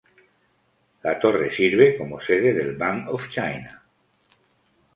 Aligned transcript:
La 1.03 1.19
Torre 1.19 1.51
sirve 1.51 1.95
como 1.95 2.19
sede 2.21 2.55
del 2.55 2.75
Bank 2.75 3.07
of 3.13 3.29
China. 3.29 3.83